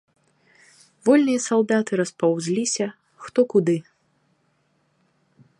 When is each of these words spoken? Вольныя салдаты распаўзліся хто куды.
Вольныя 1.07 1.41
салдаты 1.49 1.91
распаўзліся 2.01 2.87
хто 3.27 3.41
куды. 3.55 3.77